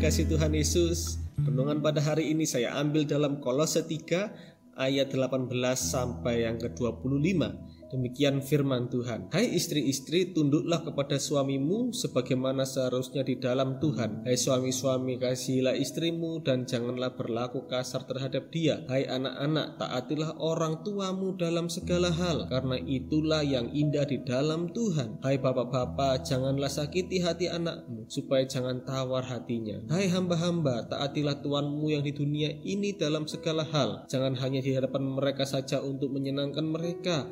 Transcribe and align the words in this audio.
kasih 0.00 0.24
Tuhan 0.24 0.56
Yesus, 0.56 1.20
renungan 1.36 1.84
pada 1.84 2.00
hari 2.00 2.32
ini 2.32 2.48
saya 2.48 2.72
ambil 2.80 3.04
dalam 3.04 3.44
Kolose 3.44 3.84
3 3.84 4.72
ayat 4.72 5.12
18 5.12 5.52
sampai 5.76 6.48
yang 6.48 6.56
ke-25. 6.56 7.36
Demikian 7.88 8.44
firman 8.44 8.92
Tuhan. 8.92 9.32
Hai 9.32 9.48
istri-istri, 9.56 10.36
tunduklah 10.36 10.84
kepada 10.84 11.16
suamimu 11.16 11.96
sebagaimana 11.96 12.68
seharusnya 12.68 13.24
di 13.24 13.40
dalam 13.40 13.80
Tuhan. 13.80 14.28
Hai 14.28 14.36
suami-suami, 14.36 15.16
kasihilah 15.16 15.72
istrimu 15.72 16.44
dan 16.44 16.68
janganlah 16.68 17.16
berlaku 17.16 17.64
kasar 17.64 18.04
terhadap 18.04 18.52
dia. 18.52 18.84
Hai 18.92 19.08
anak-anak, 19.08 19.80
taatilah 19.80 20.36
orang 20.36 20.84
tuamu 20.84 21.32
dalam 21.40 21.72
segala 21.72 22.12
hal, 22.12 22.44
karena 22.52 22.76
itulah 22.76 23.40
yang 23.40 23.72
indah 23.72 24.04
di 24.04 24.20
dalam 24.20 24.68
Tuhan. 24.68 25.24
Hai 25.24 25.40
bapak-bapak, 25.40 26.28
janganlah 26.28 26.68
sakiti 26.68 27.24
hati 27.24 27.48
anakmu, 27.48 28.04
supaya 28.12 28.44
jangan 28.44 28.84
tawar 28.84 29.24
hatinya. 29.24 29.80
Hai 29.88 30.12
hamba-hamba, 30.12 30.92
taatilah 30.92 31.40
tuanmu 31.40 31.88
yang 31.88 32.04
di 32.04 32.12
dunia 32.12 32.52
ini 32.68 32.92
dalam 32.92 33.24
segala 33.24 33.64
hal. 33.64 34.04
Jangan 34.12 34.36
hanya 34.44 34.60
di 34.60 34.76
hadapan 34.76 35.08
mereka 35.08 35.48
saja 35.48 35.80
untuk 35.80 36.12
menyenangkan 36.12 36.68
mereka, 36.68 37.24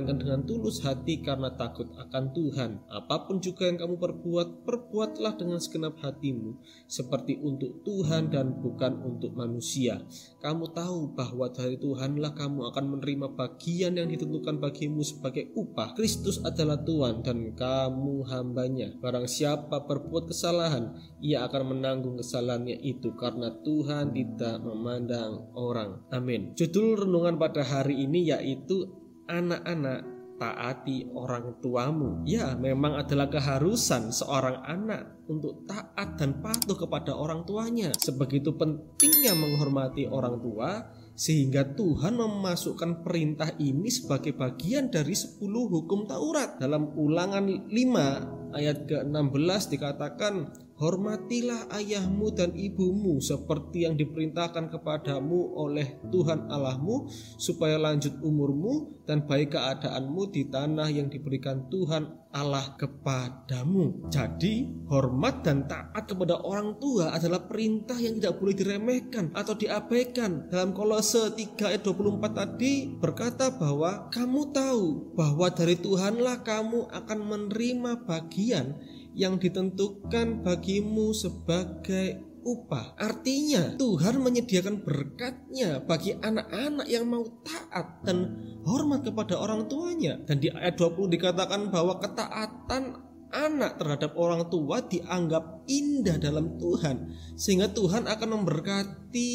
melainkan 0.00 0.16
dengan 0.16 0.40
tulus 0.48 0.80
hati 0.80 1.20
karena 1.20 1.52
takut 1.52 1.92
akan 1.92 2.32
Tuhan. 2.32 2.70
Apa 2.88 3.28
pun 3.28 3.36
juga 3.44 3.68
yang 3.68 3.76
kamu 3.76 4.00
perbuat, 4.00 4.64
perbuatlah 4.64 5.36
dengan 5.36 5.60
segenap 5.60 6.00
hatimu, 6.00 6.56
seperti 6.88 7.36
untuk 7.36 7.84
Tuhan 7.84 8.32
dan 8.32 8.56
bukan 8.64 9.04
untuk 9.04 9.36
manusia. 9.36 10.00
Kamu 10.40 10.72
tahu 10.72 11.12
bahwa 11.12 11.52
dari 11.52 11.76
Tuhanlah 11.76 12.32
kamu 12.32 12.72
akan 12.72 12.84
menerima 12.96 13.26
bagian 13.36 14.00
yang 14.00 14.08
ditentukan 14.08 14.56
bagimu 14.56 15.04
sebagai 15.04 15.52
upah. 15.52 15.92
Kristus 15.92 16.40
adalah 16.40 16.80
Tuhan 16.80 17.20
dan 17.20 17.52
kamu 17.52 18.24
hambanya. 18.24 18.96
Barang 19.04 19.28
siapa 19.28 19.84
berbuat 19.84 20.32
kesalahan, 20.32 20.96
ia 21.20 21.44
akan 21.44 21.76
menanggung 21.76 22.16
kesalahannya 22.16 22.80
itu 22.80 23.12
karena 23.20 23.52
Tuhan 23.60 24.16
tidak 24.16 24.64
memandang 24.64 25.52
orang. 25.52 26.08
Amin. 26.08 26.56
Judul 26.56 27.04
renungan 27.04 27.36
pada 27.36 27.60
hari 27.60 28.08
ini 28.08 28.32
yaitu 28.32 28.99
anak-anak 29.30 30.20
taati 30.40 31.12
orang 31.12 31.60
tuamu. 31.60 32.24
Ya, 32.24 32.56
memang 32.56 32.96
adalah 32.96 33.28
keharusan 33.28 34.08
seorang 34.08 34.64
anak 34.64 35.28
untuk 35.28 35.68
taat 35.68 36.16
dan 36.16 36.40
patuh 36.40 36.74
kepada 36.74 37.12
orang 37.12 37.44
tuanya. 37.44 37.92
Sebegitu 38.00 38.56
pentingnya 38.56 39.36
menghormati 39.36 40.08
orang 40.08 40.40
tua 40.40 40.88
sehingga 41.12 41.76
Tuhan 41.76 42.16
memasukkan 42.16 43.04
perintah 43.04 43.52
ini 43.60 43.92
sebagai 43.92 44.32
bagian 44.32 44.88
dari 44.88 45.12
10 45.12 45.36
hukum 45.44 46.08
Taurat. 46.08 46.56
Dalam 46.56 46.96
Ulangan 46.96 47.44
5 47.68 48.56
ayat 48.56 48.88
ke-16 48.88 49.62
dikatakan 49.76 50.34
Hormatilah 50.80 51.68
ayahmu 51.76 52.32
dan 52.32 52.56
ibumu 52.56 53.20
seperti 53.20 53.84
yang 53.84 54.00
diperintahkan 54.00 54.72
kepadamu 54.72 55.52
oleh 55.60 56.00
Tuhan 56.08 56.48
Allahmu 56.48 57.04
supaya 57.36 57.76
lanjut 57.76 58.16
umurmu 58.24 59.04
dan 59.04 59.28
baik 59.28 59.52
keadaanmu 59.52 60.32
di 60.32 60.48
tanah 60.48 60.88
yang 60.88 61.12
diberikan 61.12 61.68
Tuhan 61.68 62.32
Allah 62.32 62.78
kepadamu. 62.78 64.06
Jadi, 64.08 64.86
hormat 64.86 65.42
dan 65.42 65.66
taat 65.66 66.06
kepada 66.06 66.38
orang 66.46 66.78
tua 66.78 67.10
adalah 67.10 67.42
perintah 67.42 67.98
yang 67.98 68.22
tidak 68.22 68.38
boleh 68.38 68.54
diremehkan 68.54 69.34
atau 69.34 69.58
diabaikan. 69.58 70.46
Dalam 70.46 70.70
Kolose 70.70 71.34
3 71.34 71.60
ayat 71.74 71.82
24 71.82 72.22
tadi 72.30 72.86
berkata 72.86 73.50
bahwa 73.52 74.08
kamu 74.14 74.54
tahu 74.54 75.12
bahwa 75.18 75.50
dari 75.50 75.74
Tuhanlah 75.74 76.46
kamu 76.46 76.88
akan 76.88 77.18
menerima 77.18 78.06
bagian 78.06 78.78
yang 79.14 79.38
ditentukan 79.38 80.42
bagimu 80.46 81.10
sebagai 81.14 82.30
upah. 82.44 82.96
Artinya 82.96 83.76
Tuhan 83.76 84.20
menyediakan 84.20 84.80
berkatnya 84.80 85.84
bagi 85.84 86.16
anak-anak 86.16 86.86
yang 86.88 87.04
mau 87.08 87.24
taat 87.44 88.00
dan 88.04 88.40
hormat 88.64 89.04
kepada 89.04 89.36
orang 89.36 89.68
tuanya. 89.68 90.16
Dan 90.24 90.40
di 90.40 90.48
ayat 90.48 90.80
20 90.80 91.12
dikatakan 91.12 91.68
bahwa 91.68 92.00
ketaatan 92.00 93.10
anak 93.30 93.78
terhadap 93.78 94.18
orang 94.18 94.50
tua 94.50 94.82
dianggap 94.82 95.62
indah 95.70 96.18
dalam 96.18 96.58
Tuhan 96.58 97.14
sehingga 97.38 97.70
Tuhan 97.70 98.10
akan 98.10 98.42
memberkati 98.42 99.30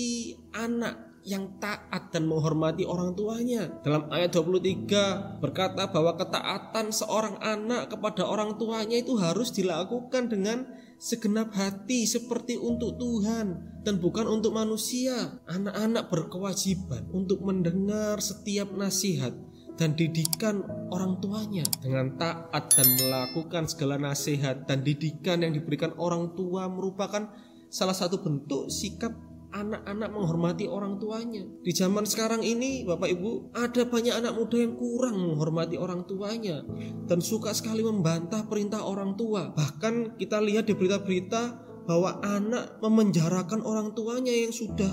anak 0.51 1.04
yang 1.25 1.57
taat 1.57 2.13
dan 2.13 2.29
menghormati 2.29 2.85
orang 2.85 3.17
tuanya. 3.17 3.67
Dalam 3.81 4.05
ayat 4.13 4.29
23 4.37 5.41
berkata 5.41 5.89
bahwa 5.89 6.13
ketaatan 6.13 6.93
seorang 6.93 7.41
anak 7.41 7.89
kepada 7.89 8.29
orang 8.29 8.61
tuanya 8.61 9.01
itu 9.01 9.17
harus 9.17 9.49
dilakukan 9.49 10.29
dengan 10.29 10.69
segenap 11.01 11.51
hati 11.57 12.05
seperti 12.05 12.61
untuk 12.61 13.01
Tuhan 13.01 13.81
dan 13.81 13.97
bukan 13.97 14.29
untuk 14.29 14.53
manusia. 14.53 15.41
Anak-anak 15.49 16.13
berkewajiban 16.13 17.09
untuk 17.09 17.41
mendengar 17.41 18.21
setiap 18.21 18.69
nasihat 18.77 19.33
dan 19.75 19.97
didikan 19.97 20.63
orang 20.93 21.19
tuanya 21.19 21.65
dengan 21.83 22.15
taat 22.15 22.63
dan 22.71 22.87
melakukan 23.01 23.67
segala 23.67 23.99
nasihat 23.99 24.63
dan 24.69 24.85
didikan 24.85 25.43
yang 25.43 25.51
diberikan 25.51 25.91
orang 25.99 26.31
tua 26.37 26.71
merupakan 26.71 27.27
salah 27.67 27.97
satu 27.97 28.23
bentuk 28.23 28.71
sikap 28.71 29.11
anak-anak 29.55 30.09
menghormati 30.11 30.67
orang 30.67 30.99
tuanya. 30.99 31.47
Di 31.63 31.71
zaman 31.71 32.03
sekarang 32.03 32.43
ini, 32.43 32.83
Bapak 32.83 33.07
Ibu, 33.07 33.55
ada 33.55 33.87
banyak 33.87 34.11
anak 34.19 34.35
muda 34.35 34.59
yang 34.59 34.75
kurang 34.75 35.15
menghormati 35.15 35.79
orang 35.79 36.03
tuanya 36.03 36.59
dan 37.07 37.23
suka 37.23 37.55
sekali 37.55 37.79
membantah 37.79 38.43
perintah 38.51 38.83
orang 38.83 39.15
tua. 39.15 39.55
Bahkan 39.55 40.19
kita 40.19 40.43
lihat 40.43 40.67
di 40.67 40.75
berita-berita 40.75 41.63
bahwa 41.87 42.19
anak 42.19 42.83
memenjarakan 42.83 43.63
orang 43.63 43.95
tuanya 43.95 44.35
yang 44.35 44.51
sudah 44.51 44.91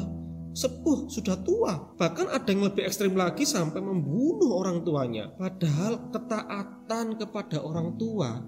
sepuh, 0.55 1.11
sudah 1.11 1.43
tua. 1.43 1.97
Bahkan 1.99 2.31
ada 2.31 2.47
yang 2.47 2.63
lebih 2.63 2.87
ekstrim 2.87 3.19
lagi 3.19 3.43
sampai 3.43 3.83
membunuh 3.83 4.63
orang 4.63 4.87
tuanya. 4.87 5.33
Padahal 5.35 6.13
ketaatan 6.15 7.19
kepada 7.19 7.59
orang 7.65 7.99
tua 7.99 8.39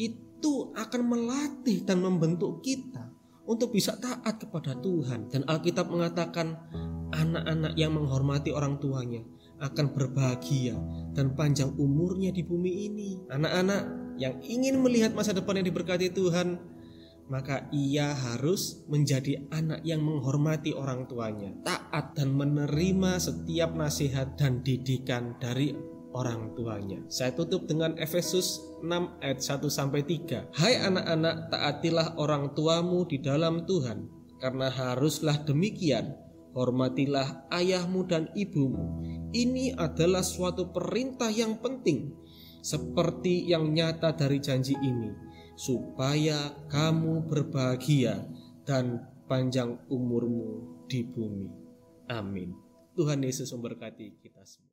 itu 0.00 0.72
akan 0.72 1.02
melatih 1.04 1.84
dan 1.84 2.00
membentuk 2.00 2.64
kita 2.64 3.09
untuk 3.50 3.74
bisa 3.74 3.98
taat 3.98 4.38
kepada 4.38 4.78
Tuhan. 4.78 5.26
Dan 5.26 5.42
Alkitab 5.50 5.90
mengatakan 5.90 6.54
anak-anak 7.10 7.74
yang 7.74 7.98
menghormati 7.98 8.54
orang 8.54 8.78
tuanya 8.78 9.26
akan 9.60 9.92
berbahagia 9.92 10.78
dan 11.12 11.34
panjang 11.34 11.74
umurnya 11.74 12.30
di 12.30 12.46
bumi 12.46 12.86
ini. 12.86 13.10
Anak-anak 13.26 14.14
yang 14.16 14.38
ingin 14.40 14.78
melihat 14.78 15.12
masa 15.12 15.34
depan 15.34 15.58
yang 15.60 15.66
diberkati 15.68 16.14
Tuhan, 16.14 16.56
maka 17.28 17.68
ia 17.74 18.14
harus 18.14 18.86
menjadi 18.88 19.50
anak 19.52 19.84
yang 19.84 20.00
menghormati 20.00 20.72
orang 20.72 21.10
tuanya, 21.10 21.52
taat 21.66 22.16
dan 22.16 22.32
menerima 22.32 23.20
setiap 23.20 23.76
nasihat 23.76 24.38
dan 24.38 24.64
didikan 24.64 25.36
dari 25.36 25.76
orang 26.12 26.54
tuanya. 26.58 26.98
Saya 27.06 27.34
tutup 27.34 27.66
dengan 27.66 27.94
Efesus 27.98 28.60
6 28.82 29.22
ayat 29.22 29.40
1 29.40 29.70
sampai 29.70 30.02
3. 30.02 30.50
Hai 30.54 30.78
anak-anak, 30.82 31.50
taatilah 31.54 32.08
orang 32.18 32.54
tuamu 32.54 33.06
di 33.06 33.22
dalam 33.22 33.66
Tuhan, 33.66 34.10
karena 34.42 34.68
haruslah 34.70 35.42
demikian. 35.46 36.16
Hormatilah 36.50 37.46
ayahmu 37.54 38.10
dan 38.10 38.26
ibumu. 38.34 39.06
Ini 39.30 39.78
adalah 39.78 40.26
suatu 40.26 40.74
perintah 40.74 41.30
yang 41.30 41.62
penting, 41.62 42.10
seperti 42.58 43.46
yang 43.46 43.70
nyata 43.70 44.10
dari 44.18 44.42
janji 44.42 44.74
ini, 44.74 45.14
supaya 45.54 46.50
kamu 46.66 47.30
berbahagia 47.30 48.26
dan 48.66 49.06
panjang 49.30 49.78
umurmu 49.86 50.82
di 50.90 51.06
bumi. 51.06 51.46
Amin. 52.10 52.50
Tuhan 52.98 53.22
Yesus 53.22 53.54
memberkati 53.54 54.18
kita 54.18 54.42
semua. 54.42 54.66